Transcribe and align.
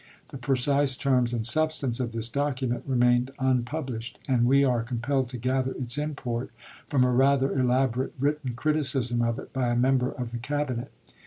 The 0.29 0.37
precise 0.39 0.95
terms 0.95 1.31
and 1.31 1.45
substance 1.45 1.99
of 1.99 2.11
this 2.11 2.27
document 2.27 2.83
remain 2.87 3.29
unpublished, 3.37 4.17
and 4.27 4.47
we 4.47 4.63
are 4.63 4.81
compelled 4.81 5.29
to 5.29 5.37
gather 5.37 5.73
its 5.73 5.95
import 5.95 6.49
from 6.87 7.03
a 7.03 7.11
rather 7.11 7.49
elabo 7.53 7.97
rate 8.05 8.13
written 8.19 8.55
criticism 8.55 9.21
of 9.21 9.37
it 9.37 9.53
by 9.53 9.67
a 9.69 9.75
member 9.75 10.09
of 10.11 10.31
the 10.31 10.39
Cabinet. 10.39 10.89